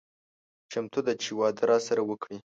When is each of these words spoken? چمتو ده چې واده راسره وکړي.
چمتو 0.71 0.99
ده 1.05 1.13
چې 1.21 1.29
واده 1.39 1.63
راسره 1.71 2.01
وکړي. 2.05 2.37